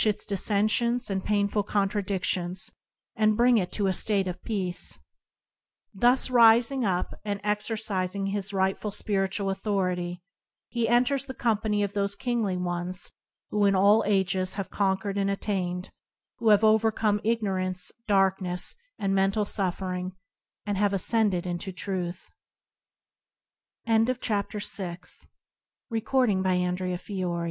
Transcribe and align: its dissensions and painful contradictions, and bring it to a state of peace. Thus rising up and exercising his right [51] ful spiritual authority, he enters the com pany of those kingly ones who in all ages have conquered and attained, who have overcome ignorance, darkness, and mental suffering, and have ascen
its 0.05 0.25
dissensions 0.25 1.11
and 1.11 1.23
painful 1.23 1.61
contradictions, 1.61 2.71
and 3.15 3.37
bring 3.37 3.59
it 3.59 3.71
to 3.71 3.85
a 3.85 3.93
state 3.93 4.27
of 4.27 4.41
peace. 4.43 4.97
Thus 5.93 6.31
rising 6.31 6.83
up 6.83 7.13
and 7.23 7.39
exercising 7.43 8.27
his 8.27 8.51
right 8.51 8.75
[51] 8.77 8.81
ful 8.81 8.91
spiritual 8.91 9.49
authority, 9.51 10.23
he 10.69 10.89
enters 10.89 11.25
the 11.25 11.35
com 11.35 11.59
pany 11.59 11.83
of 11.83 11.93
those 11.93 12.15
kingly 12.15 12.57
ones 12.57 13.11
who 13.51 13.63
in 13.67 13.75
all 13.75 14.03
ages 14.07 14.55
have 14.55 14.71
conquered 14.71 15.19
and 15.19 15.29
attained, 15.29 15.91
who 16.39 16.49
have 16.49 16.63
overcome 16.63 17.21
ignorance, 17.23 17.91
darkness, 18.07 18.73
and 18.97 19.13
mental 19.13 19.45
suffering, 19.45 20.13
and 20.65 20.79
have 20.79 20.93
ascen 20.93 21.37